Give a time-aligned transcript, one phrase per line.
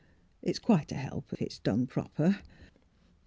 [0.41, 2.39] It's quite a help, if it's done proper."